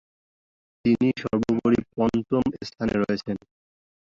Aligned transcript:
তিনি 0.85 1.07
সর্বোপরি 1.21 1.79
পঞ্চম 1.95 2.43
স্থানে 2.67 2.95
রয়েছেন। 2.97 3.37